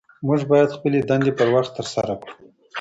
[0.27, 2.33] موږ باید خپلې دندې پر وخت ترسره کړو